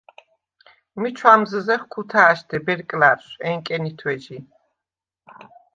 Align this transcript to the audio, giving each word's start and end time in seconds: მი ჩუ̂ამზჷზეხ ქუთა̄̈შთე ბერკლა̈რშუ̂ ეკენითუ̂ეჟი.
მი 0.99 1.09
ჩუ̂ამზჷზეხ 1.17 1.81
ქუთა̄̈შთე 1.91 2.57
ბერკლა̈რშუ̂ 2.65 3.39
ეკენითუ̂ეჟი. 3.49 4.37